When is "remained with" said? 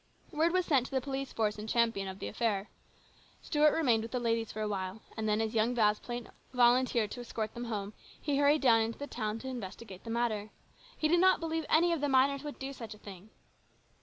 3.71-4.09